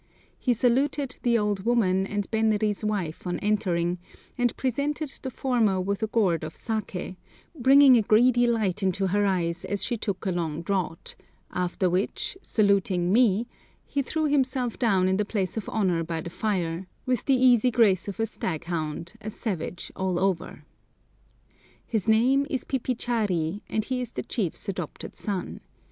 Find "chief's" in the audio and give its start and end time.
24.23-24.67